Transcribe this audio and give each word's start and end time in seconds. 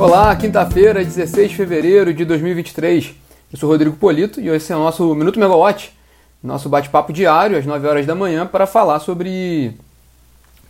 Olá, 0.00 0.34
quinta-feira, 0.34 1.04
16 1.04 1.50
de 1.50 1.56
fevereiro 1.56 2.14
de 2.14 2.24
2023. 2.24 3.12
Eu 3.52 3.58
sou 3.58 3.68
Rodrigo 3.68 3.94
Polito 3.98 4.40
e 4.40 4.48
esse 4.48 4.72
é 4.72 4.76
o 4.76 4.78
nosso 4.78 5.14
Minuto 5.14 5.38
Megawatt, 5.38 5.92
nosso 6.42 6.70
bate-papo 6.70 7.12
diário 7.12 7.58
às 7.58 7.66
9 7.66 7.86
horas 7.86 8.06
da 8.06 8.14
manhã 8.14 8.46
para 8.46 8.66
falar 8.66 8.98
sobre 9.00 9.74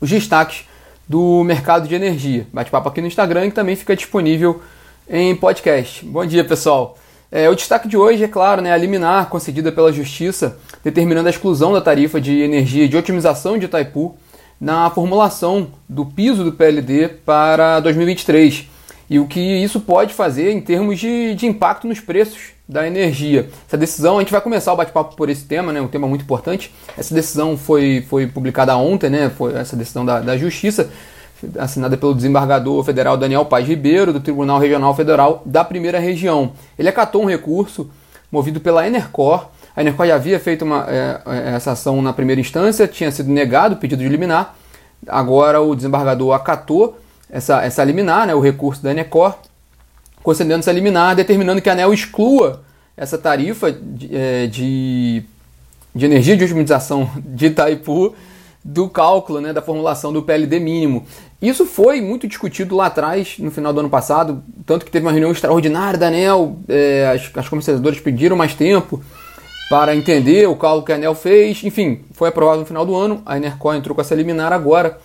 os 0.01 0.11
destaques 0.11 0.64
do 1.08 1.45
mercado 1.45 1.87
de 1.87 1.95
energia. 1.95 2.45
Bate-papo 2.53 2.89
aqui 2.89 3.01
no 3.01 3.07
Instagram 3.07 3.51
que 3.51 3.55
também 3.55 3.77
fica 3.77 3.95
disponível 3.95 4.61
em 5.09 5.37
podcast. 5.37 6.05
Bom 6.05 6.27
dia, 6.27 6.43
pessoal. 6.43 6.99
É, 7.31 7.49
o 7.49 7.55
destaque 7.55 7.87
de 7.87 7.97
hoje 7.97 8.25
é 8.25 8.29
claro, 8.29 8.61
né, 8.61 8.73
a 8.73 8.77
liminar 8.77 9.29
concedida 9.29 9.71
pela 9.71 9.93
Justiça, 9.93 10.59
determinando 10.83 11.29
a 11.29 11.31
exclusão 11.31 11.73
da 11.73 11.81
tarifa 11.81 12.21
de 12.21 12.41
energia 12.41 12.89
de 12.89 12.97
otimização 12.97 13.57
de 13.57 13.67
Itaipu 13.67 14.17
na 14.61 14.91
formulação 14.91 15.69
do 15.89 16.05
piso 16.05 16.43
do 16.43 16.51
PLD 16.51 17.07
para 17.25 17.79
2023 17.79 18.70
e 19.10 19.19
o 19.19 19.27
que 19.27 19.41
isso 19.41 19.80
pode 19.80 20.14
fazer 20.14 20.52
em 20.52 20.60
termos 20.60 21.00
de, 21.00 21.34
de 21.34 21.45
impacto 21.45 21.88
nos 21.88 21.98
preços 21.98 22.52
da 22.68 22.87
energia. 22.87 23.51
Essa 23.66 23.77
decisão, 23.77 24.18
a 24.18 24.20
gente 24.20 24.30
vai 24.30 24.41
começar 24.41 24.73
o 24.73 24.77
bate-papo 24.77 25.16
por 25.16 25.28
esse 25.28 25.45
tema, 25.45 25.73
né, 25.73 25.80
um 25.80 25.88
tema 25.88 26.06
muito 26.06 26.23
importante. 26.23 26.73
Essa 26.96 27.12
decisão 27.12 27.56
foi, 27.56 28.06
foi 28.09 28.28
publicada 28.28 28.77
ontem, 28.77 29.10
né, 29.10 29.28
foi 29.28 29.52
essa 29.56 29.77
decisão 29.77 30.06
da, 30.06 30.20
da 30.20 30.38
Justiça, 30.38 30.88
assinada 31.59 31.96
pelo 31.96 32.15
desembargador 32.15 32.84
federal 32.84 33.16
Daniel 33.16 33.45
Paz 33.46 33.66
Ribeiro, 33.66 34.12
do 34.12 34.20
Tribunal 34.20 34.60
Regional 34.60 34.95
Federal 34.95 35.42
da 35.45 35.65
Primeira 35.65 35.98
Região. 35.98 36.52
Ele 36.79 36.88
acatou 36.88 37.23
um 37.23 37.27
recurso 37.27 37.90
movido 38.30 38.60
pela 38.60 38.87
Enercor. 38.87 39.48
A 39.74 39.80
Enercor 39.80 40.06
já 40.06 40.15
havia 40.15 40.38
feito 40.38 40.65
uma, 40.65 40.87
é, 40.88 41.20
é, 41.27 41.54
essa 41.56 41.73
ação 41.73 42.01
na 42.01 42.12
primeira 42.12 42.40
instância, 42.40 42.87
tinha 42.87 43.10
sido 43.10 43.29
negado 43.29 43.74
o 43.74 43.79
pedido 43.79 44.04
de 44.04 44.09
liminar. 44.09 44.54
Agora 45.09 45.60
o 45.60 45.74
desembargador 45.74 46.32
acatou 46.32 46.96
essa, 47.30 47.62
essa 47.62 47.84
liminar, 47.84 48.27
né, 48.27 48.34
o 48.34 48.41
recurso 48.41 48.83
da 48.83 48.91
Enercor, 48.91 49.34
concedendo 50.23 50.60
essa 50.60 50.73
liminar, 50.73 51.15
determinando 51.15 51.63
que 51.63 51.68
a 51.71 51.73
ANEL 51.73 51.93
exclua 51.93 52.63
essa 52.96 53.16
tarifa 53.16 53.73
de, 53.73 54.15
é, 54.15 54.46
de, 54.46 55.23
de 55.95 56.04
energia 56.04 56.37
de 56.37 56.45
otimização 56.45 57.10
de 57.16 57.46
Itaipu 57.46 58.15
do 58.63 58.88
cálculo, 58.91 59.41
né, 59.41 59.52
da 59.52 59.63
formulação 59.63 60.13
do 60.13 60.23
PLD 60.23 60.60
mínimo. 60.60 61.07
Isso 61.41 61.65
foi 61.65 62.02
muito 62.02 62.29
discutido 62.29 62.77
lá 62.77 62.87
atrás, 62.87 63.37
no 63.38 63.51
final 63.51 63.73
do 63.73 63.80
ano 63.80 63.88
passado, 63.88 64.43
tanto 64.66 64.84
que 64.84 64.91
teve 64.91 65.06
uma 65.06 65.12
reunião 65.12 65.32
extraordinária 65.32 65.99
da 65.99 66.09
ANEL, 66.09 66.59
é, 66.69 67.10
as, 67.15 67.31
as 67.34 67.49
comercializadoras 67.49 67.99
pediram 67.99 68.37
mais 68.37 68.54
tempo 68.54 69.03
para 69.71 69.97
entender 69.97 70.47
o 70.47 70.56
cálculo 70.56 70.84
que 70.84 70.93
a 70.93 70.97
ANEL 70.97 71.15
fez, 71.15 71.65
enfim, 71.65 72.00
foi 72.12 72.28
aprovado 72.28 72.60
no 72.60 72.66
final 72.66 72.84
do 72.84 72.94
ano, 72.94 73.22
a 73.25 73.38
Enercor 73.38 73.75
entrou 73.75 73.94
com 73.94 74.03
essa 74.03 74.15
liminar 74.15 74.53
agora, 74.53 74.99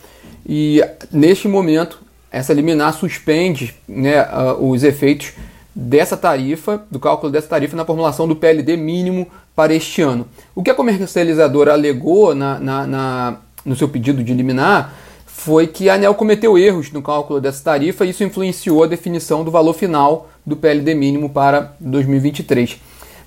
e 0.45 0.83
neste 1.09 1.47
momento, 1.47 2.04
essa 2.35 2.53
liminar 2.53 2.93
suspende 2.93 3.73
né, 3.87 4.27
os 4.59 4.83
efeitos 4.83 5.31
dessa 5.73 6.17
tarifa, 6.17 6.83
do 6.91 6.99
cálculo 6.99 7.31
dessa 7.31 7.47
tarifa 7.47 7.77
na 7.77 7.85
formulação 7.85 8.27
do 8.27 8.35
PLD 8.35 8.75
mínimo 8.75 9.27
para 9.55 9.73
este 9.73 10.01
ano. 10.01 10.27
O 10.53 10.61
que 10.61 10.69
a 10.69 10.75
comercializadora 10.75 11.71
alegou 11.71 12.35
na, 12.35 12.59
na, 12.59 12.87
na 12.87 13.37
no 13.65 13.75
seu 13.75 13.87
pedido 13.87 14.21
de 14.21 14.33
liminar 14.33 14.93
foi 15.25 15.65
que 15.65 15.89
a 15.89 15.93
ANEL 15.95 16.13
cometeu 16.13 16.57
erros 16.57 16.91
no 16.91 17.01
cálculo 17.01 17.39
dessa 17.39 17.63
tarifa 17.63 18.05
e 18.05 18.09
isso 18.09 18.23
influenciou 18.23 18.83
a 18.83 18.87
definição 18.87 19.43
do 19.43 19.49
valor 19.49 19.73
final 19.73 20.29
do 20.45 20.57
PLD 20.57 20.93
mínimo 20.93 21.29
para 21.29 21.73
2023. 21.79 22.77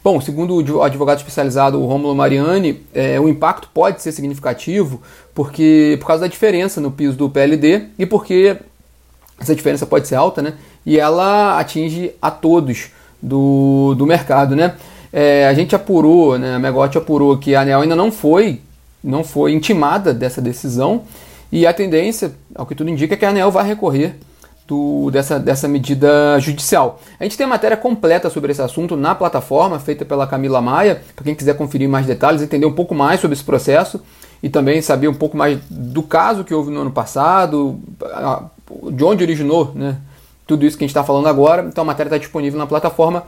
Bom, 0.04 0.20
segundo 0.20 0.54
o 0.76 0.82
advogado 0.82 1.18
especializado 1.18 1.84
Romulo 1.84 2.14
Mariani, 2.14 2.82
é, 2.94 3.18
o 3.18 3.28
impacto 3.28 3.68
pode 3.72 4.02
ser 4.02 4.12
significativo 4.12 5.02
porque 5.34 5.96
por 5.98 6.06
causa 6.06 6.22
da 6.22 6.28
diferença 6.28 6.78
no 6.80 6.90
piso 6.90 7.16
do 7.16 7.30
PLD 7.30 7.84
e 7.98 8.06
porque 8.06 8.58
essa 9.38 9.54
diferença 9.54 9.86
pode 9.86 10.08
ser 10.08 10.14
alta, 10.14 10.42
né? 10.42 10.54
E 10.84 10.98
ela 10.98 11.58
atinge 11.58 12.12
a 12.20 12.30
todos 12.30 12.88
do, 13.22 13.94
do 13.94 14.06
mercado, 14.06 14.56
né? 14.56 14.74
É, 15.12 15.46
a 15.46 15.54
gente 15.54 15.74
apurou, 15.74 16.38
né? 16.38 16.56
A 16.56 16.58
Megawatt 16.58 16.96
apurou 16.98 17.36
que 17.38 17.54
a 17.54 17.62
ANEL 17.62 17.80
ainda 17.80 17.96
não 17.96 18.12
foi 18.12 18.60
não 19.02 19.22
foi 19.22 19.52
intimada 19.52 20.12
dessa 20.12 20.40
decisão 20.40 21.02
e 21.50 21.66
a 21.66 21.72
tendência, 21.72 22.32
ao 22.54 22.66
que 22.66 22.74
tudo 22.74 22.90
indica, 22.90 23.14
é 23.14 23.16
que 23.16 23.24
a 23.24 23.30
ANEL 23.30 23.50
vai 23.50 23.66
recorrer 23.66 24.16
do, 24.66 25.10
dessa, 25.10 25.38
dessa 25.38 25.66
medida 25.66 26.38
judicial. 26.40 27.00
A 27.18 27.24
gente 27.24 27.36
tem 27.36 27.46
a 27.46 27.48
matéria 27.48 27.76
completa 27.76 28.28
sobre 28.28 28.52
esse 28.52 28.60
assunto 28.60 28.96
na 28.96 29.14
plataforma, 29.14 29.78
feita 29.78 30.04
pela 30.04 30.26
Camila 30.26 30.60
Maia, 30.60 31.02
para 31.16 31.24
quem 31.24 31.34
quiser 31.34 31.56
conferir 31.56 31.88
mais 31.88 32.04
detalhes, 32.04 32.42
entender 32.42 32.66
um 32.66 32.74
pouco 32.74 32.94
mais 32.94 33.20
sobre 33.20 33.34
esse 33.34 33.44
processo 33.44 34.02
e 34.42 34.50
também 34.50 34.82
saber 34.82 35.08
um 35.08 35.14
pouco 35.14 35.36
mais 35.36 35.58
do 35.70 36.02
caso 36.02 36.44
que 36.44 36.52
houve 36.52 36.70
no 36.70 36.82
ano 36.82 36.90
passado, 36.90 37.80
de 38.90 39.04
onde 39.04 39.24
originou 39.24 39.72
né, 39.74 39.96
tudo 40.46 40.64
isso 40.66 40.76
que 40.76 40.84
a 40.84 40.86
gente 40.86 40.90
está 40.90 41.04
falando 41.04 41.28
agora. 41.28 41.66
Então 41.68 41.82
a 41.82 41.86
matéria 41.86 42.08
está 42.08 42.18
disponível 42.18 42.58
na 42.58 42.66
plataforma 42.66 43.24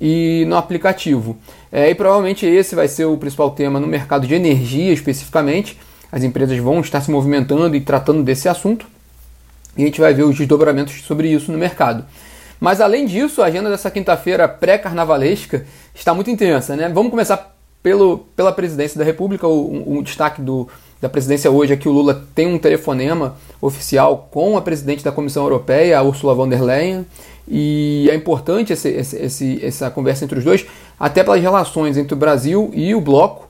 e 0.00 0.44
no 0.48 0.56
aplicativo. 0.56 1.36
É, 1.70 1.90
e 1.90 1.94
provavelmente 1.94 2.46
esse 2.46 2.74
vai 2.74 2.88
ser 2.88 3.04
o 3.04 3.16
principal 3.16 3.50
tema 3.50 3.78
no 3.80 3.86
mercado 3.86 4.26
de 4.26 4.34
energia 4.34 4.92
especificamente. 4.92 5.78
As 6.10 6.22
empresas 6.22 6.58
vão 6.58 6.80
estar 6.80 7.00
se 7.00 7.10
movimentando 7.10 7.74
e 7.74 7.80
tratando 7.80 8.22
desse 8.22 8.48
assunto 8.48 8.86
e 9.76 9.82
a 9.82 9.86
gente 9.86 10.00
vai 10.00 10.14
ver 10.14 10.22
os 10.22 10.36
desdobramentos 10.36 11.02
sobre 11.02 11.28
isso 11.28 11.50
no 11.50 11.58
mercado. 11.58 12.04
Mas 12.60 12.80
além 12.80 13.06
disso, 13.06 13.42
a 13.42 13.46
agenda 13.46 13.68
dessa 13.68 13.90
quinta-feira 13.90 14.48
pré-carnavalesca 14.48 15.66
está 15.94 16.14
muito 16.14 16.30
intensa. 16.30 16.76
Né? 16.76 16.88
Vamos 16.88 17.10
começar 17.10 17.54
pelo, 17.82 18.18
pela 18.36 18.52
presidência 18.52 18.98
da 18.98 19.04
República. 19.04 19.46
O, 19.46 19.98
o, 19.98 20.02
destaque 20.02 20.40
do, 20.40 20.68
da 21.00 21.08
presidência 21.08 21.50
hoje 21.50 21.72
é 21.72 21.76
que 21.76 21.88
o 21.88 21.92
Lula 21.92 22.24
tem 22.34 22.46
um 22.46 22.58
telefonema 22.58 23.36
oficial 23.64 24.28
com 24.30 24.58
a 24.58 24.62
presidente 24.62 25.02
da 25.02 25.10
Comissão 25.10 25.42
Europeia, 25.44 26.02
Ursula 26.02 26.34
von 26.34 26.48
der 26.48 26.62
Leyen. 26.62 27.06
E 27.48 28.08
é 28.10 28.14
importante 28.14 28.72
esse, 28.72 28.88
esse, 28.88 29.64
essa 29.64 29.90
conversa 29.90 30.24
entre 30.24 30.38
os 30.38 30.44
dois, 30.44 30.66
até 30.98 31.22
pelas 31.22 31.40
relações 31.40 31.96
entre 31.96 32.14
o 32.14 32.16
Brasil 32.16 32.70
e 32.74 32.94
o 32.94 33.00
bloco, 33.00 33.48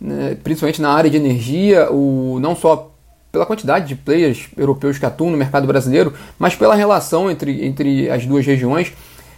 né, 0.00 0.36
principalmente 0.42 0.80
na 0.80 0.90
área 0.90 1.10
de 1.10 1.16
energia, 1.16 1.90
o, 1.90 2.38
não 2.40 2.54
só 2.54 2.92
pela 3.30 3.46
quantidade 3.46 3.86
de 3.86 3.94
players 3.94 4.48
europeus 4.56 4.98
que 4.98 5.06
atuam 5.06 5.30
no 5.30 5.36
mercado 5.36 5.66
brasileiro, 5.66 6.14
mas 6.38 6.54
pela 6.54 6.74
relação 6.74 7.30
entre, 7.30 7.64
entre 7.66 8.08
as 8.08 8.24
duas 8.24 8.46
regiões 8.46 8.92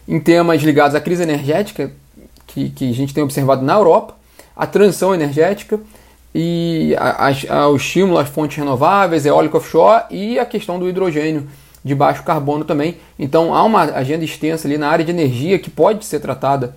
em 0.06 0.21
temas 0.21 0.62
ligados 0.62 0.94
à 0.94 1.00
crise 1.00 1.22
energética 1.22 1.91
que, 2.47 2.71
que 2.71 2.91
a 2.91 2.94
gente 2.94 3.12
tem 3.12 3.22
observado 3.22 3.65
na 3.65 3.75
Europa, 3.75 4.15
a 4.56 4.67
transição 4.67 5.15
energética 5.15 5.81
e 6.34 6.94
ao 7.49 7.77
estímulo 7.77 8.19
às 8.19 8.28
fontes 8.28 8.56
renováveis, 8.56 9.25
eólico 9.25 9.56
offshore 9.56 10.05
e 10.11 10.39
a 10.39 10.44
questão 10.44 10.78
do 10.78 10.89
hidrogênio 10.89 11.49
de 11.84 11.94
baixo 11.94 12.22
carbono 12.22 12.65
também. 12.65 12.97
Então 13.19 13.55
há 13.55 13.62
uma 13.65 13.83
agenda 13.83 14.25
extensa 14.25 14.69
ali 14.69 14.77
na 14.77 14.88
área 14.88 15.05
de 15.05 15.11
energia 15.11 15.59
que 15.59 15.71
pode 15.71 16.05
ser 16.05 16.21
tratada 16.21 16.75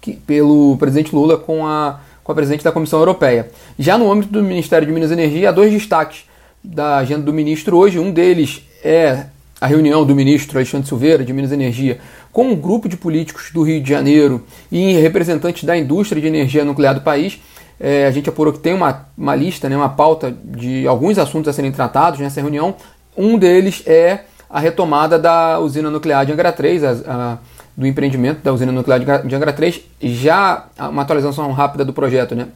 que, 0.00 0.12
pelo 0.14 0.76
presidente 0.76 1.14
Lula 1.14 1.36
com 1.36 1.66
a, 1.66 2.00
com 2.22 2.32
a 2.32 2.34
presidente 2.34 2.64
da 2.64 2.72
Comissão 2.72 2.98
Europeia. 2.98 3.50
Já 3.78 3.96
no 3.98 4.10
âmbito 4.10 4.32
do 4.32 4.42
Ministério 4.42 4.86
de 4.86 4.92
Minas 4.92 5.10
e 5.10 5.14
Energia, 5.14 5.48
há 5.48 5.52
dois 5.52 5.72
destaques 5.72 6.24
da 6.62 6.98
agenda 6.98 7.22
do 7.22 7.32
ministro 7.32 7.76
hoje. 7.76 7.98
Um 7.98 8.10
deles 8.10 8.62
é 8.84 9.26
a 9.60 9.66
reunião 9.66 10.04
do 10.04 10.14
ministro 10.14 10.58
Alexandre 10.58 10.86
Silveira, 10.86 11.24
de 11.24 11.32
Minas 11.32 11.50
e 11.50 11.54
Energia, 11.54 11.98
com 12.32 12.44
um 12.48 12.54
grupo 12.54 12.88
de 12.88 12.96
políticos 12.96 13.50
do 13.52 13.62
Rio 13.62 13.82
de 13.82 13.88
Janeiro 13.88 14.44
e 14.70 14.92
representantes 14.92 15.64
da 15.64 15.76
indústria 15.76 16.20
de 16.20 16.28
energia 16.28 16.64
nuclear 16.64 16.94
do 16.94 17.00
país. 17.00 17.40
É, 17.80 18.06
a 18.06 18.10
gente 18.10 18.28
apurou 18.28 18.52
que 18.52 18.58
tem 18.58 18.74
uma, 18.74 19.06
uma 19.16 19.34
lista, 19.34 19.68
né, 19.68 19.76
uma 19.76 19.88
pauta 19.88 20.34
de 20.44 20.86
alguns 20.86 21.18
assuntos 21.18 21.48
a 21.48 21.52
serem 21.52 21.70
tratados 21.70 22.18
nessa 22.20 22.40
reunião. 22.40 22.74
Um 23.16 23.38
deles 23.38 23.82
é 23.86 24.20
a 24.50 24.58
retomada 24.58 25.18
da 25.18 25.58
usina 25.60 25.90
nuclear 25.90 26.24
de 26.24 26.32
Angra 26.32 26.52
3, 26.52 26.84
a, 26.84 26.90
a, 27.06 27.38
do 27.76 27.86
empreendimento 27.86 28.42
da 28.42 28.52
usina 28.52 28.72
nuclear 28.72 29.00
de 29.24 29.34
Angra 29.34 29.52
3. 29.52 29.80
Já 30.00 30.66
uma 30.78 31.02
atualização 31.02 31.52
rápida 31.52 31.84
do 31.84 31.92
projeto. 31.92 32.34
Né? 32.34 32.48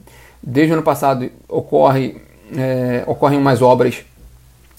Desde 0.42 0.72
o 0.72 0.74
ano 0.74 0.82
passado 0.82 1.30
ocorre, 1.48 2.16
é, 2.56 3.04
ocorrem 3.06 3.40
mais 3.40 3.62
obras 3.62 4.04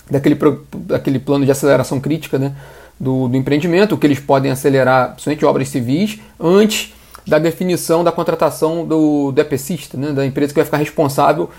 daquele, 0.09 0.37
daquele 0.73 1.19
plano 1.19 1.45
de 1.45 1.51
aceleração 1.51 1.99
crítica 1.99 2.37
né, 2.37 2.53
do, 2.99 3.29
do 3.29 3.37
empreendimento, 3.37 3.97
que 3.97 4.05
eles 4.05 4.19
podem 4.19 4.51
acelerar, 4.51 5.11
principalmente 5.11 5.45
obras 5.45 5.69
civis, 5.69 6.19
antes 6.39 6.93
da 7.25 7.39
definição 7.39 8.03
da 8.03 8.11
contratação 8.11 8.85
do, 8.85 9.31
do 9.31 9.41
EPCista, 9.41 9.97
né, 9.97 10.11
da 10.11 10.25
empresa 10.25 10.53
que 10.53 10.59
vai 10.59 10.65
ficar 10.65 10.77
responsável 10.77 11.49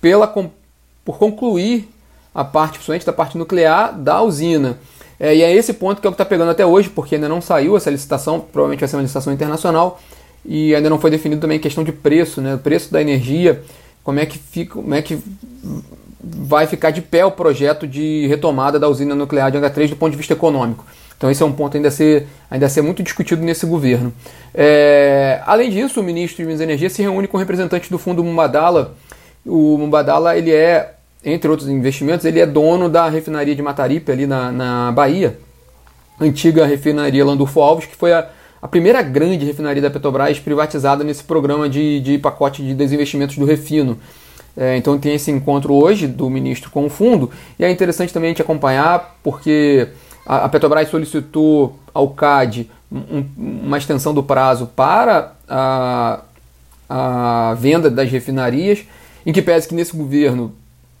pela, 0.00 0.26
por 1.04 1.18
concluir 1.18 1.88
a 2.34 2.44
parte, 2.44 2.74
principalmente 2.74 3.06
da 3.06 3.12
parte 3.12 3.36
nuclear 3.36 3.98
da 3.98 4.22
usina. 4.22 4.78
É, 5.18 5.34
e 5.36 5.42
é 5.42 5.54
esse 5.54 5.74
ponto 5.74 6.00
que 6.00 6.06
é 6.06 6.10
o 6.10 6.12
que 6.12 6.14
está 6.14 6.24
pegando 6.24 6.50
até 6.50 6.64
hoje, 6.64 6.88
porque 6.88 7.16
ainda 7.16 7.28
não 7.28 7.40
saiu 7.40 7.76
essa 7.76 7.90
licitação, 7.90 8.40
provavelmente 8.40 8.80
vai 8.80 8.88
ser 8.88 8.96
uma 8.96 9.02
licitação 9.02 9.32
internacional, 9.32 10.00
e 10.44 10.74
ainda 10.74 10.88
não 10.88 10.98
foi 10.98 11.10
definido 11.10 11.40
também 11.40 11.58
questão 11.58 11.84
de 11.84 11.92
preço, 11.92 12.40
né? 12.40 12.54
O 12.54 12.58
preço 12.58 12.90
da 12.90 13.02
energia, 13.02 13.62
como 14.02 14.18
é 14.18 14.24
que 14.24 14.38
fica, 14.38 14.74
como 14.74 14.94
é 14.94 15.02
que 15.02 15.18
vai 16.22 16.66
ficar 16.66 16.90
de 16.90 17.02
pé 17.02 17.24
o 17.24 17.30
projeto 17.30 17.86
de 17.86 18.26
retomada 18.26 18.78
da 18.78 18.88
usina 18.88 19.14
nuclear 19.14 19.50
de 19.50 19.58
H3 19.58 19.90
do 19.90 19.96
ponto 19.96 20.12
de 20.12 20.16
vista 20.16 20.32
econômico. 20.32 20.86
Então 21.20 21.30
esse 21.30 21.42
é 21.42 21.44
um 21.44 21.52
ponto 21.52 21.76
ainda 21.76 21.88
a 21.88 21.90
ser, 21.90 22.26
ainda 22.50 22.64
a 22.64 22.68
ser 22.70 22.80
muito 22.80 23.02
discutido 23.02 23.42
nesse 23.42 23.66
governo. 23.66 24.10
É, 24.54 25.42
além 25.44 25.68
disso, 25.68 26.00
o 26.00 26.02
ministro 26.02 26.38
de 26.38 26.44
Minas 26.44 26.60
e 26.60 26.64
Energia 26.64 26.88
se 26.88 27.02
reúne 27.02 27.28
com 27.28 27.36
representantes 27.36 27.90
do 27.90 27.98
fundo 27.98 28.24
Mumbadala. 28.24 28.96
O 29.44 29.76
Mumbadala 29.76 30.34
ele 30.34 30.50
é 30.50 30.94
entre 31.22 31.50
outros 31.50 31.68
investimentos, 31.68 32.24
ele 32.24 32.40
é 32.40 32.46
dono 32.46 32.88
da 32.88 33.06
refinaria 33.06 33.54
de 33.54 33.60
Mataripe, 33.60 34.10
ali 34.10 34.26
na, 34.26 34.50
na 34.50 34.92
Bahia. 34.92 35.38
antiga 36.18 36.64
refinaria 36.64 37.22
Landulfo 37.22 37.60
Alves, 37.60 37.84
que 37.84 37.96
foi 37.96 38.14
a, 38.14 38.26
a 38.62 38.66
primeira 38.66 39.02
grande 39.02 39.44
refinaria 39.44 39.82
da 39.82 39.90
Petrobras 39.90 40.38
privatizada 40.38 41.04
nesse 41.04 41.22
programa 41.22 41.68
de, 41.68 42.00
de 42.00 42.16
pacote 42.16 42.62
de 42.62 42.72
desinvestimentos 42.72 43.36
do 43.36 43.44
refino. 43.44 43.98
É, 44.56 44.74
então 44.78 44.98
tem 44.98 45.16
esse 45.16 45.30
encontro 45.30 45.74
hoje 45.74 46.06
do 46.06 46.30
ministro 46.30 46.70
com 46.70 46.86
o 46.86 46.88
fundo, 46.88 47.30
e 47.58 47.64
é 47.66 47.70
interessante 47.70 48.10
também 48.10 48.28
a 48.28 48.30
gente 48.30 48.40
acompanhar, 48.40 49.18
porque 49.22 49.88
a, 50.24 50.48
Petrobras 50.48 50.88
solicitou 50.88 51.78
ao 51.92 52.08
CAD 52.10 52.70
um, 52.90 53.24
uma 53.36 53.78
extensão 53.78 54.12
do 54.12 54.22
prazo 54.22 54.66
para 54.66 55.32
a, 55.48 56.20
a 56.88 57.54
venda 57.58 57.90
das 57.90 58.10
refinarias, 58.10 58.84
em 59.24 59.32
que 59.32 59.42
pese 59.42 59.68
que 59.68 59.74
nesse 59.74 59.96
governo, 59.96 60.54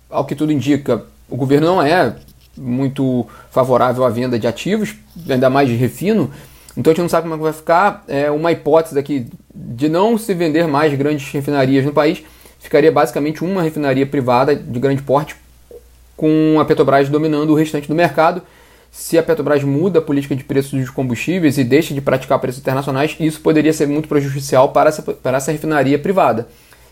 ao 0.08 0.24
que 0.24 0.34
tudo 0.34 0.52
indica, 0.52 1.04
o 1.28 1.36
governo 1.36 1.66
não 1.66 1.82
é 1.82 2.14
muito 2.56 3.26
favorável 3.50 4.04
à 4.04 4.10
venda 4.10 4.38
de 4.38 4.46
ativos, 4.46 4.94
ainda 5.28 5.48
mais 5.48 5.68
de 5.68 5.74
refino, 5.74 6.30
então 6.76 6.92
a 6.92 6.94
gente 6.94 7.02
não 7.02 7.08
sabe 7.08 7.22
como 7.22 7.34
é 7.34 7.36
que 7.36 7.42
vai 7.42 7.52
ficar. 7.52 8.04
É 8.06 8.30
uma 8.30 8.52
hipótese 8.52 8.98
aqui 8.98 9.26
de 9.54 9.88
não 9.88 10.16
se 10.16 10.32
vender 10.34 10.66
mais 10.66 10.92
grandes 10.94 11.30
refinarias 11.30 11.84
no 11.84 11.92
país, 11.92 12.22
ficaria 12.58 12.92
basicamente 12.92 13.42
uma 13.42 13.62
refinaria 13.62 14.06
privada 14.06 14.54
de 14.54 14.78
grande 14.78 15.02
porte, 15.02 15.36
com 16.16 16.58
a 16.60 16.64
Petrobras 16.64 17.08
dominando 17.08 17.50
o 17.50 17.54
restante 17.54 17.88
do 17.88 17.94
mercado. 17.94 18.42
Se 18.90 19.16
a 19.16 19.22
Petrobras 19.22 19.62
muda 19.62 20.00
a 20.00 20.02
política 20.02 20.34
de 20.34 20.42
preços 20.42 20.78
dos 20.78 20.90
combustíveis 20.90 21.58
e 21.58 21.64
deixa 21.64 21.94
de 21.94 22.00
praticar 22.00 22.38
preços 22.38 22.60
internacionais, 22.60 23.16
isso 23.20 23.40
poderia 23.40 23.72
ser 23.72 23.86
muito 23.86 24.08
prejudicial 24.08 24.70
para 24.70 24.88
essa, 24.88 25.02
para 25.02 25.36
essa 25.36 25.52
refinaria 25.52 25.98
privada. 25.98 26.48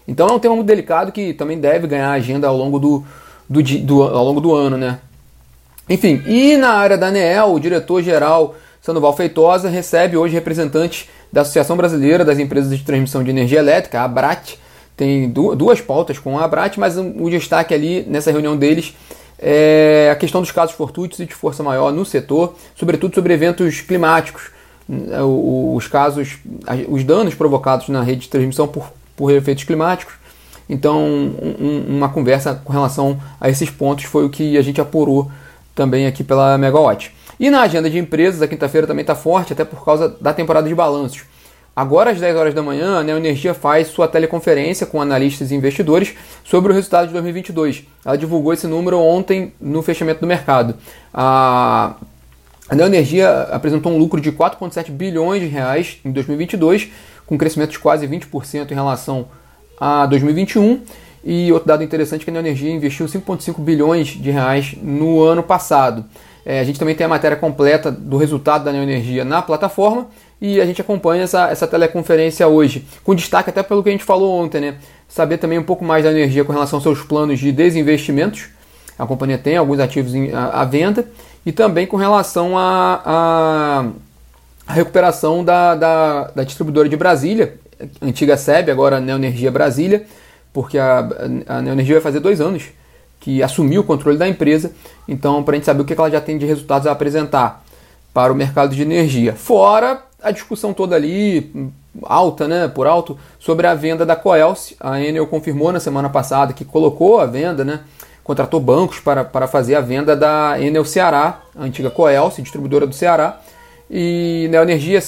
Então 0.06 0.28
é 0.28 0.32
um 0.32 0.38
tema 0.38 0.54
muito 0.54 0.66
delicado 0.66 1.12
que 1.12 1.34
também 1.34 1.58
deve 1.58 1.86
ganhar 1.86 2.10
agenda 2.10 2.46
ao 2.46 2.56
longo 2.56 2.78
do, 2.78 3.04
do, 3.48 3.62
do, 3.62 4.02
ao 4.02 4.24
longo 4.24 4.40
do 4.40 4.54
ano. 4.54 4.76
Né? 4.76 4.98
Enfim, 5.88 6.22
e 6.26 6.56
na 6.56 6.70
área 6.70 6.96
da 6.96 7.08
ANEEL, 7.08 7.52
o 7.52 7.60
diretor-geral 7.60 8.54
Sandoval 8.80 9.14
Feitosa 9.16 9.68
recebe 9.68 10.16
hoje 10.16 10.34
representantes 10.34 11.08
da 11.32 11.42
Associação 11.42 11.76
Brasileira 11.76 12.24
das 12.24 12.38
Empresas 12.38 12.76
de 12.76 12.84
Transmissão 12.84 13.22
de 13.22 13.30
Energia 13.30 13.58
Elétrica, 13.58 14.00
a 14.00 14.04
ABRAT, 14.04 14.58
tem 14.98 15.30
duas 15.30 15.80
pautas 15.80 16.18
com 16.18 16.36
a 16.36 16.44
Abrat, 16.44 16.76
mas 16.76 16.98
o 16.98 17.30
destaque 17.30 17.72
ali 17.72 18.04
nessa 18.08 18.32
reunião 18.32 18.56
deles 18.56 18.96
é 19.38 20.10
a 20.12 20.16
questão 20.16 20.40
dos 20.40 20.50
casos 20.50 20.74
fortuitos 20.74 21.20
e 21.20 21.26
de 21.26 21.34
força 21.34 21.62
maior 21.62 21.92
no 21.92 22.04
setor, 22.04 22.54
sobretudo 22.74 23.14
sobre 23.14 23.32
eventos 23.32 23.80
climáticos, 23.80 24.50
é, 24.90 25.22
os 25.22 25.86
casos, 25.86 26.38
os 26.88 27.04
danos 27.04 27.34
provocados 27.34 27.88
na 27.88 28.02
rede 28.02 28.22
de 28.22 28.28
transmissão 28.28 28.66
por, 28.66 28.92
por 29.16 29.30
efeitos 29.30 29.64
climáticos. 29.64 30.14
Então, 30.68 31.02
um, 31.02 31.84
uma 31.88 32.08
conversa 32.08 32.60
com 32.64 32.72
relação 32.72 33.18
a 33.40 33.48
esses 33.48 33.70
pontos 33.70 34.04
foi 34.04 34.24
o 34.24 34.30
que 34.30 34.58
a 34.58 34.62
gente 34.62 34.80
apurou 34.80 35.30
também 35.74 36.06
aqui 36.06 36.24
pela 36.24 36.58
Megawatt. 36.58 37.14
E 37.38 37.50
na 37.50 37.62
agenda 37.62 37.88
de 37.88 37.98
empresas, 37.98 38.42
a 38.42 38.48
quinta-feira 38.48 38.86
também 38.86 39.02
está 39.02 39.14
forte, 39.14 39.52
até 39.52 39.64
por 39.64 39.84
causa 39.84 40.08
da 40.20 40.34
temporada 40.34 40.68
de 40.68 40.74
balanços. 40.74 41.22
Agora, 41.78 42.10
às 42.10 42.18
10 42.18 42.34
horas 42.34 42.54
da 42.54 42.60
manhã, 42.60 42.98
a 42.98 43.04
Neo 43.04 43.16
Energia 43.16 43.54
faz 43.54 43.86
sua 43.86 44.08
teleconferência 44.08 44.84
com 44.84 45.00
analistas 45.00 45.52
e 45.52 45.54
investidores 45.54 46.12
sobre 46.42 46.72
o 46.72 46.74
resultado 46.74 47.06
de 47.06 47.12
2022. 47.12 47.84
Ela 48.04 48.18
divulgou 48.18 48.52
esse 48.52 48.66
número 48.66 48.98
ontem 48.98 49.52
no 49.60 49.80
fechamento 49.80 50.20
do 50.20 50.26
mercado. 50.26 50.74
A, 51.14 51.94
a 52.68 52.74
Neo 52.74 52.86
Energia 52.86 53.42
apresentou 53.52 53.92
um 53.92 53.96
lucro 53.96 54.20
de 54.20 54.32
4,7 54.32 54.90
bilhões 54.90 55.40
de 55.40 55.46
reais 55.46 55.98
em 56.04 56.10
2022, 56.10 56.88
com 57.24 57.38
crescimento 57.38 57.70
de 57.70 57.78
quase 57.78 58.08
20% 58.08 58.72
em 58.72 58.74
relação 58.74 59.28
a 59.78 60.04
2021. 60.06 60.80
E 61.22 61.52
outro 61.52 61.68
dado 61.68 61.84
interessante 61.84 62.22
é 62.22 62.24
que 62.24 62.30
a 62.30 62.32
Neo 62.32 62.40
Energia 62.40 62.72
investiu 62.72 63.06
5,5 63.06 63.60
bilhões 63.60 64.08
de 64.08 64.32
reais 64.32 64.74
no 64.82 65.22
ano 65.22 65.44
passado. 65.44 66.04
É, 66.44 66.58
a 66.58 66.64
gente 66.64 66.78
também 66.78 66.96
tem 66.96 67.04
a 67.04 67.08
matéria 67.08 67.36
completa 67.36 67.88
do 67.92 68.16
resultado 68.16 68.64
da 68.64 68.72
Neo 68.72 68.82
Energia 68.82 69.24
na 69.24 69.42
plataforma 69.42 70.08
e 70.40 70.60
a 70.60 70.66
gente 70.66 70.80
acompanha 70.80 71.24
essa, 71.24 71.48
essa 71.48 71.66
teleconferência 71.66 72.46
hoje, 72.46 72.86
com 73.02 73.14
destaque 73.14 73.50
até 73.50 73.62
pelo 73.62 73.82
que 73.82 73.88
a 73.88 73.92
gente 73.92 74.04
falou 74.04 74.38
ontem, 74.38 74.60
né? 74.60 74.74
Saber 75.08 75.38
também 75.38 75.58
um 75.58 75.64
pouco 75.64 75.84
mais 75.84 76.04
da 76.04 76.10
energia 76.10 76.44
com 76.44 76.52
relação 76.52 76.76
aos 76.76 76.82
seus 76.82 77.02
planos 77.02 77.40
de 77.40 77.50
desinvestimentos. 77.50 78.48
A 78.98 79.06
companhia 79.06 79.38
tem 79.38 79.56
alguns 79.56 79.80
ativos 79.80 80.14
em, 80.14 80.32
à, 80.32 80.60
à 80.60 80.64
venda 80.64 81.08
e 81.44 81.50
também 81.50 81.86
com 81.86 81.96
relação 81.96 82.56
à 82.56 83.86
recuperação 84.66 85.44
da, 85.44 85.74
da, 85.74 86.24
da, 86.28 86.44
distribuidora 86.44 86.88
de 86.88 86.96
Brasília, 86.96 87.54
antiga 88.02 88.36
SEB, 88.36 88.70
agora 88.70 89.00
Neoenergia 89.00 89.50
Brasília, 89.50 90.04
porque 90.52 90.78
a, 90.78 91.08
a 91.46 91.62
Neoenergia 91.62 91.94
vai 91.94 92.02
fazer 92.02 92.20
dois 92.20 92.40
anos 92.40 92.64
que 93.18 93.42
assumiu 93.42 93.80
o 93.80 93.84
controle 93.84 94.16
da 94.16 94.28
empresa, 94.28 94.72
então 95.08 95.42
para 95.42 95.54
a 95.54 95.56
gente 95.56 95.64
saber 95.64 95.82
o 95.82 95.84
que 95.84 95.94
ela 95.94 96.10
já 96.10 96.20
tem 96.20 96.38
de 96.38 96.46
resultados 96.46 96.86
a 96.86 96.92
apresentar 96.92 97.64
para 98.12 98.32
o 98.32 98.36
mercado 98.36 98.74
de 98.74 98.82
energia. 98.82 99.34
Fora 99.34 100.07
a 100.28 100.32
discussão 100.32 100.72
toda 100.72 100.94
ali, 100.94 101.72
alta, 102.02 102.46
né, 102.46 102.68
por 102.68 102.86
alto, 102.86 103.18
sobre 103.38 103.66
a 103.66 103.74
venda 103.74 104.06
da 104.06 104.14
Coelce. 104.14 104.76
A 104.80 105.00
Enel 105.00 105.26
confirmou 105.26 105.72
na 105.72 105.80
semana 105.80 106.08
passada 106.08 106.52
que 106.52 106.64
colocou 106.64 107.20
a 107.20 107.26
venda, 107.26 107.64
né, 107.64 107.80
contratou 108.22 108.60
bancos 108.60 109.00
para, 109.00 109.24
para 109.24 109.46
fazer 109.46 109.74
a 109.74 109.80
venda 109.80 110.14
da 110.14 110.60
Enel 110.60 110.84
Ceará, 110.84 111.40
a 111.56 111.64
antiga 111.64 111.90
Coelce, 111.90 112.42
distribuidora 112.42 112.86
do 112.86 112.94
Ceará. 112.94 113.40
E 113.90 114.48
Neo 114.50 114.62
Energia, 114.62 115.02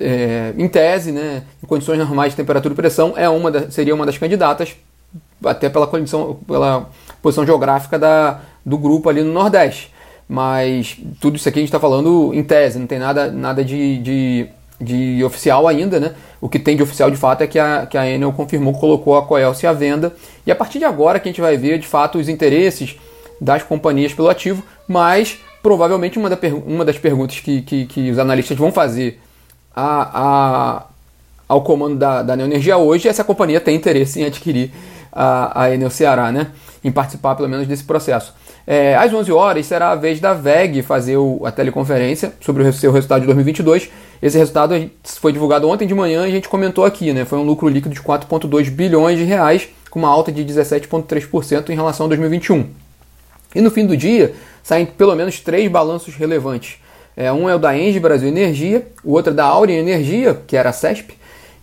é, 0.00 0.52
em 0.58 0.68
tese, 0.68 1.12
né, 1.12 1.44
em 1.62 1.66
condições 1.66 1.98
normais 1.98 2.32
de 2.32 2.36
temperatura 2.36 2.74
e 2.74 2.76
pressão, 2.76 3.14
é 3.16 3.28
uma 3.28 3.50
da, 3.50 3.70
seria 3.70 3.94
uma 3.94 4.04
das 4.04 4.18
candidatas, 4.18 4.74
até 5.44 5.68
pela 5.68 5.86
condição, 5.86 6.38
pela 6.46 6.90
posição 7.22 7.46
geográfica 7.46 7.98
da, 7.98 8.40
do 8.64 8.76
grupo 8.76 9.08
ali 9.08 9.22
no 9.22 9.32
Nordeste. 9.32 9.94
Mas 10.28 10.98
tudo 11.20 11.36
isso 11.36 11.48
aqui 11.48 11.58
a 11.58 11.62
gente 11.62 11.68
está 11.68 11.78
falando 11.78 12.32
em 12.34 12.42
tese, 12.42 12.78
não 12.78 12.86
tem 12.86 12.98
nada, 12.98 13.30
nada 13.30 13.64
de, 13.64 13.98
de, 13.98 14.46
de, 14.80 15.24
oficial 15.24 15.68
ainda, 15.68 16.00
né? 16.00 16.14
O 16.40 16.48
que 16.48 16.58
tem 16.58 16.76
de 16.76 16.82
oficial 16.82 17.10
de 17.10 17.16
fato 17.16 17.42
é 17.42 17.46
que 17.46 17.58
a, 17.58 17.86
que 17.86 17.96
a 17.96 18.08
Enel 18.08 18.32
confirmou 18.32 18.74
que 18.74 18.80
colocou 18.80 19.16
a 19.16 19.24
Coelce 19.24 19.66
à 19.66 19.72
venda. 19.72 20.14
E 20.44 20.50
a 20.50 20.56
partir 20.56 20.78
de 20.78 20.84
agora 20.84 21.20
que 21.20 21.28
a 21.28 21.32
gente 21.32 21.40
vai 21.40 21.56
ver 21.56 21.78
de 21.78 21.86
fato 21.86 22.18
os 22.18 22.28
interesses 22.28 22.96
das 23.40 23.62
companhias 23.62 24.12
pelo 24.12 24.28
ativo, 24.28 24.64
mas 24.88 25.38
provavelmente 25.62 26.18
uma, 26.18 26.28
da, 26.28 26.38
uma 26.66 26.84
das 26.84 26.98
perguntas 26.98 27.38
que, 27.40 27.62
que, 27.62 27.86
que, 27.86 28.10
os 28.10 28.18
analistas 28.18 28.56
vão 28.56 28.72
fazer 28.72 29.20
a, 29.74 30.10
a, 30.12 30.86
ao 31.48 31.62
comando 31.62 31.96
da, 31.96 32.22
da 32.22 32.36
Neoenergia 32.36 32.76
hoje 32.76 33.08
é 33.08 33.12
se 33.12 33.20
a 33.20 33.24
companhia 33.24 33.60
tem 33.60 33.76
interesse 33.76 34.20
em 34.20 34.24
adquirir 34.24 34.72
a, 35.12 35.62
a 35.62 35.74
Enel 35.74 35.90
Ceará, 35.90 36.32
né? 36.32 36.48
Em 36.82 36.90
participar 36.90 37.34
pelo 37.34 37.48
menos 37.48 37.66
desse 37.66 37.84
processo. 37.84 38.34
É, 38.66 38.96
às 38.96 39.12
11 39.12 39.30
horas 39.30 39.64
será 39.64 39.92
a 39.92 39.94
vez 39.94 40.18
da 40.18 40.34
VEG 40.34 40.82
fazer 40.82 41.16
o, 41.16 41.40
a 41.44 41.52
teleconferência 41.52 42.32
sobre 42.40 42.64
o 42.64 42.72
seu 42.72 42.90
resultado 42.90 43.20
de 43.20 43.26
2022. 43.26 43.88
Esse 44.20 44.36
resultado 44.36 44.90
foi 45.04 45.32
divulgado 45.32 45.68
ontem 45.68 45.86
de 45.86 45.94
manhã 45.94 46.26
e 46.26 46.30
a 46.30 46.34
gente 46.34 46.48
comentou 46.48 46.84
aqui, 46.84 47.12
né? 47.12 47.24
Foi 47.24 47.38
um 47.38 47.44
lucro 47.44 47.68
líquido 47.68 47.94
de 47.94 48.00
4,2 48.00 48.68
bilhões 48.70 49.18
de 49.18 49.24
reais, 49.24 49.68
com 49.88 50.00
uma 50.00 50.08
alta 50.08 50.32
de 50.32 50.44
17,3% 50.44 51.70
em 51.70 51.74
relação 51.76 52.06
a 52.06 52.08
2021. 52.08 52.66
E 53.54 53.60
no 53.60 53.70
fim 53.70 53.86
do 53.86 53.96
dia, 53.96 54.34
saem 54.62 54.84
pelo 54.84 55.14
menos 55.14 55.38
três 55.38 55.70
balanços 55.70 56.16
relevantes. 56.16 56.78
É, 57.16 57.32
um 57.32 57.48
é 57.48 57.54
o 57.54 57.58
da 57.58 57.76
Engie 57.78 58.00
Brasil 58.00 58.28
Energia, 58.28 58.86
o 59.04 59.12
outro 59.12 59.32
é 59.32 59.34
da 59.34 59.44
Aurea 59.44 59.78
Energia, 59.78 60.34
que 60.46 60.56
era 60.56 60.70
a 60.70 60.72
CESP, 60.72 61.14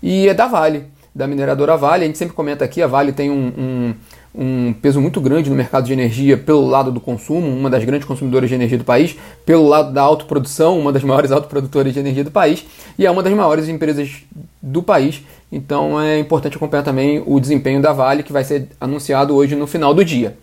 e 0.01 0.27
é 0.27 0.33
da 0.33 0.47
Vale, 0.47 0.85
da 1.13 1.27
mineradora 1.27 1.75
Vale. 1.75 2.05
A 2.05 2.07
gente 2.07 2.17
sempre 2.17 2.33
comenta 2.33 2.63
aqui, 2.65 2.81
a 2.81 2.87
Vale 2.87 3.11
tem 3.11 3.29
um, 3.29 3.53
um 3.57 3.93
um 4.35 4.73
peso 4.73 4.99
muito 4.99 5.21
grande 5.21 5.49
no 5.49 5.55
mercado 5.55 5.85
de 5.85 5.93
energia 5.93 6.35
pelo 6.37 6.65
lado 6.65 6.91
do 6.91 6.99
consumo, 6.99 7.47
uma 7.47 7.69
das 7.69 7.83
grandes 7.83 8.07
consumidoras 8.07 8.49
de 8.49 8.55
energia 8.55 8.77
do 8.77 8.83
país, 8.83 9.15
pelo 9.45 9.67
lado 9.67 9.93
da 9.93 10.01
autoprodução, 10.01 10.79
uma 10.79 10.91
das 10.91 11.03
maiores 11.05 11.31
autoprodutoras 11.31 11.93
de 11.93 11.99
energia 11.99 12.23
do 12.23 12.31
país, 12.31 12.65
e 12.97 13.05
é 13.05 13.11
uma 13.11 13.21
das 13.21 13.33
maiores 13.33 13.69
empresas 13.69 14.23
do 14.61 14.81
país. 14.81 15.21
Então 15.51 16.01
é 16.01 16.17
importante 16.17 16.57
acompanhar 16.57 16.83
também 16.83 17.21
o 17.25 17.39
desempenho 17.39 17.81
da 17.81 17.93
Vale, 17.93 18.23
que 18.23 18.33
vai 18.33 18.43
ser 18.43 18.69
anunciado 18.81 19.35
hoje 19.35 19.55
no 19.55 19.67
final 19.67 19.93
do 19.93 20.03
dia. 20.03 20.35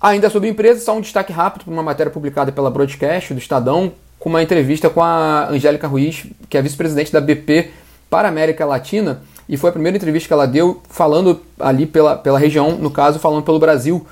Ainda 0.00 0.30
sobre 0.30 0.48
empresas, 0.48 0.84
só 0.84 0.96
um 0.96 1.00
destaque 1.00 1.32
rápido 1.32 1.64
para 1.64 1.74
uma 1.74 1.82
matéria 1.82 2.10
publicada 2.10 2.52
pela 2.52 2.70
Broadcast 2.70 3.34
do 3.34 3.38
Estadão, 3.38 3.92
com 4.18 4.28
uma 4.28 4.42
entrevista 4.42 4.88
com 4.88 5.02
a 5.02 5.48
Angélica 5.48 5.86
Ruiz, 5.86 6.24
que 6.48 6.56
é 6.56 6.62
vice-presidente 6.62 7.12
da 7.12 7.20
BP 7.20 7.70
para 8.08 8.28
a 8.28 8.30
América 8.30 8.64
Latina, 8.64 9.22
e 9.48 9.56
foi 9.56 9.70
a 9.70 9.72
primeira 9.72 9.96
entrevista 9.96 10.26
que 10.26 10.32
ela 10.32 10.46
deu 10.46 10.82
falando 10.88 11.40
ali 11.58 11.86
pela, 11.86 12.16
pela 12.16 12.38
região, 12.38 12.72
no 12.72 12.90
caso, 12.90 13.18
falando 13.18 13.42
pelo 13.42 13.58
Brasil, 13.58 14.06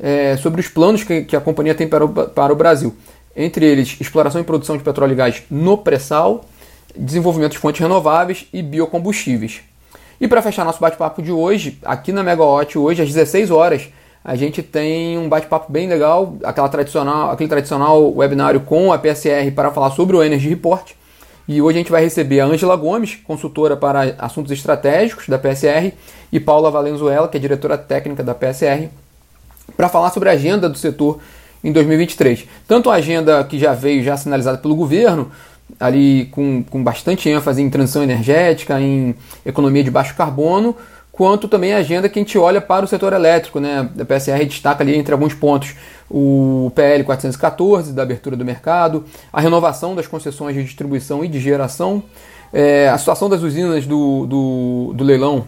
é, 0.00 0.36
sobre 0.36 0.60
os 0.60 0.68
planos 0.68 1.04
que, 1.04 1.22
que, 1.24 1.36
a 1.36 1.40
companhia 1.40 1.74
tem 1.74 1.86
para 1.86 2.04
o, 2.04 2.08
para 2.08 2.52
o 2.52 2.56
Brasil. 2.56 2.94
Entre 3.36 3.66
eles, 3.66 3.96
exploração 4.00 4.40
e 4.40 4.44
produção 4.44 4.76
de 4.76 4.82
petróleo 4.82 5.12
e 5.12 5.16
gás 5.16 5.42
no 5.50 5.76
pré-sal, 5.76 6.44
desenvolvimento 6.96 7.52
de 7.52 7.58
fontes 7.58 7.80
renováveis 7.80 8.46
e 8.52 8.62
biocombustíveis. 8.62 9.60
E 10.20 10.26
para 10.26 10.42
fechar 10.42 10.64
nosso 10.64 10.80
bate-papo 10.80 11.22
de 11.22 11.30
hoje, 11.30 11.78
aqui 11.84 12.10
na 12.10 12.22
Megawatt, 12.22 12.76
hoje 12.76 13.02
às 13.02 13.08
16 13.08 13.50
horas, 13.50 13.88
a 14.24 14.34
gente 14.34 14.62
tem 14.62 15.16
um 15.16 15.28
bate-papo 15.28 15.70
bem 15.70 15.88
legal, 15.88 16.36
aquela 16.42 16.68
tradicional, 16.68 17.30
aquele 17.30 17.48
tradicional 17.48 18.12
webinário 18.12 18.60
com 18.60 18.92
a 18.92 18.98
PSR 18.98 19.50
para 19.54 19.70
falar 19.70 19.90
sobre 19.92 20.16
o 20.16 20.22
Energy 20.22 20.48
Report. 20.48 20.92
E 21.48 21.62
hoje 21.62 21.78
a 21.78 21.80
gente 21.80 21.90
vai 21.90 22.04
receber 22.04 22.40
a 22.40 22.44
Ângela 22.44 22.76
Gomes, 22.76 23.16
consultora 23.24 23.74
para 23.74 24.14
assuntos 24.18 24.52
estratégicos 24.52 25.26
da 25.28 25.38
PSR, 25.38 25.94
e 26.30 26.38
Paula 26.38 26.70
Valenzuela, 26.70 27.26
que 27.26 27.38
é 27.38 27.40
diretora 27.40 27.78
técnica 27.78 28.22
da 28.22 28.34
PSR, 28.34 28.90
para 29.74 29.88
falar 29.88 30.10
sobre 30.10 30.28
a 30.28 30.32
agenda 30.32 30.68
do 30.68 30.76
setor 30.76 31.18
em 31.64 31.72
2023. 31.72 32.46
Tanto 32.66 32.90
a 32.90 32.96
agenda 32.96 33.42
que 33.44 33.58
já 33.58 33.72
veio 33.72 34.04
já 34.04 34.14
sinalizada 34.14 34.58
pelo 34.58 34.76
governo, 34.76 35.32
ali 35.80 36.26
com, 36.26 36.62
com 36.62 36.84
bastante 36.84 37.30
ênfase 37.30 37.62
em 37.62 37.70
transição 37.70 38.02
energética, 38.02 38.78
em 38.78 39.14
economia 39.44 39.82
de 39.82 39.90
baixo 39.90 40.14
carbono, 40.14 40.76
quanto 41.10 41.48
também 41.48 41.72
a 41.72 41.78
agenda 41.78 42.10
que 42.10 42.18
a 42.18 42.22
gente 42.22 42.36
olha 42.36 42.60
para 42.60 42.84
o 42.84 42.88
setor 42.88 43.14
elétrico. 43.14 43.58
Né? 43.58 43.88
A 43.98 44.04
PSR 44.04 44.44
destaca 44.44 44.84
ali 44.84 44.94
entre 44.94 45.14
alguns 45.14 45.32
pontos 45.32 45.74
o 46.10 46.72
PL 46.74 47.04
414 47.04 47.92
da 47.92 48.02
abertura 48.02 48.36
do 48.36 48.44
mercado, 48.44 49.04
a 49.32 49.40
renovação 49.40 49.94
das 49.94 50.06
concessões 50.06 50.54
de 50.54 50.64
distribuição 50.64 51.24
e 51.24 51.28
de 51.28 51.38
geração, 51.38 52.02
é, 52.52 52.88
a 52.88 52.96
situação 52.96 53.28
das 53.28 53.42
usinas 53.42 53.86
do, 53.86 54.26
do, 54.26 54.92
do 54.94 55.04
leilão 55.04 55.44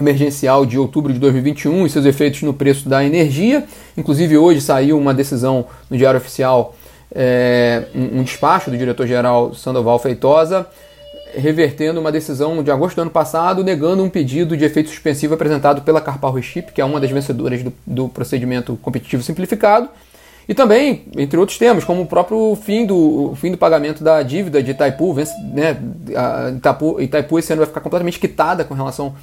emergencial 0.00 0.66
de 0.66 0.78
outubro 0.78 1.12
de 1.12 1.18
2021 1.18 1.86
e 1.86 1.90
seus 1.90 2.04
efeitos 2.04 2.42
no 2.42 2.52
preço 2.52 2.88
da 2.88 3.04
energia. 3.04 3.64
Inclusive, 3.96 4.36
hoje 4.36 4.60
saiu 4.60 4.98
uma 4.98 5.14
decisão 5.14 5.66
no 5.88 5.96
Diário 5.96 6.18
Oficial, 6.18 6.74
é, 7.14 7.84
um, 7.94 8.22
despacho 8.22 8.70
do 8.70 8.76
diretor-geral 8.76 9.54
Sandoval 9.54 9.98
Feitosa, 9.98 10.66
revertendo 11.36 12.00
uma 12.00 12.12
decisão 12.12 12.62
de 12.62 12.70
agosto 12.70 12.96
do 12.96 13.02
ano 13.02 13.10
passado, 13.10 13.62
negando 13.62 14.02
um 14.02 14.08
pedido 14.08 14.56
de 14.56 14.64
efeito 14.64 14.90
suspensivo 14.90 15.34
apresentado 15.34 15.82
pela 15.82 16.00
Carpal 16.00 16.40
Chip, 16.40 16.72
que 16.72 16.80
é 16.80 16.84
uma 16.84 17.00
das 17.00 17.10
vencedoras 17.10 17.62
do, 17.62 17.72
do 17.86 18.08
procedimento 18.08 18.78
competitivo 18.82 19.22
simplificado. 19.22 19.88
E 20.48 20.54
também, 20.54 21.06
entre 21.16 21.38
outros 21.38 21.56
temas, 21.56 21.84
como 21.84 22.02
o 22.02 22.06
próprio 22.06 22.56
fim 22.56 22.84
do, 22.84 23.34
fim 23.36 23.50
do 23.50 23.56
pagamento 23.56 24.04
da 24.04 24.22
dívida 24.22 24.62
de 24.62 24.72
Itaipu, 24.72 25.14
né, 25.14 25.76
a 26.14 26.50
Itaipu, 26.50 27.00
Itaipu 27.00 27.38
esse 27.38 27.52
ano 27.52 27.60
vai 27.60 27.66
ficar 27.66 27.80
completamente 27.80 28.18
quitada 28.18 28.64
com 28.64 28.74
relação 28.74 29.14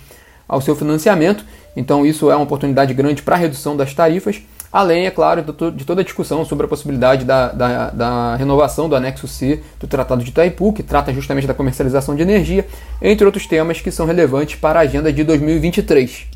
ao 0.48 0.60
seu 0.60 0.75
financiamento, 0.75 1.46
então 1.77 2.06
isso 2.06 2.30
é 2.30 2.36
uma 2.36 2.44
oportunidade 2.44 2.94
grande 2.94 3.22
para 3.22 3.36
a 3.36 3.38
redução 3.38 3.77
das 3.77 3.94
tarifas, 3.94 4.41
além, 4.71 5.05
é 5.05 5.11
claro, 5.11 5.43
de 5.43 5.85
toda 5.85 6.01
a 6.01 6.03
discussão 6.03 6.45
sobre 6.45 6.65
a 6.65 6.69
possibilidade 6.69 7.25
da, 7.25 7.49
da, 7.49 7.89
da, 7.89 8.35
renovação 8.35 8.87
do 8.87 8.95
anexo 8.95 9.27
C 9.27 9.61
do 9.79 9.87
Tratado 9.87 10.23
de 10.23 10.29
Itaipu, 10.29 10.71
que 10.71 10.81
trata 10.81 11.13
justamente 11.13 11.45
da 11.45 11.53
comercialização 11.53 12.15
de 12.15 12.21
energia, 12.21 12.65
entre 13.01 13.25
outros 13.25 13.45
temas 13.45 13.81
que 13.81 13.91
são 13.91 14.05
relevantes 14.05 14.55
para 14.55 14.79
a 14.79 14.83
agenda 14.83 15.11
de 15.11 15.23
2023. 15.23 16.27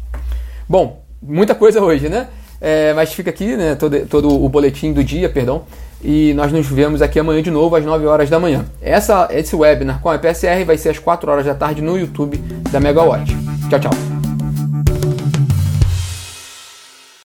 Bom, 0.67 1.03
muita 1.21 1.55
coisa 1.55 1.81
hoje, 1.81 2.09
né? 2.09 2.27
É, 2.59 2.93
mas 2.93 3.13
fica 3.13 3.29
aqui 3.29 3.55
né, 3.55 3.75
todo, 3.75 4.05
todo 4.07 4.43
o 4.43 4.49
boletim 4.49 4.91
do 4.91 5.03
dia, 5.03 5.29
perdão, 5.29 5.63
e 6.03 6.33
nós 6.33 6.51
nos 6.51 6.67
vemos 6.67 7.01
aqui 7.01 7.19
amanhã 7.19 7.41
de 7.41 7.51
novo 7.51 7.75
às 7.75 7.83
9 7.83 8.05
horas 8.05 8.29
da 8.29 8.39
manhã. 8.39 8.65
Essa, 8.81 9.27
esse 9.31 9.55
webinar 9.55 10.01
com 10.01 10.09
a 10.09 10.17
PSR 10.17 10.63
vai 10.65 10.77
ser 10.77 10.89
às 10.89 10.99
4 10.99 11.29
horas 11.31 11.45
da 11.45 11.53
tarde 11.53 11.81
no 11.81 11.97
YouTube 11.97 12.37
da 12.71 12.79
Megawatt. 12.79 13.35
Tchau, 13.69 13.79
tchau. 13.79 14.04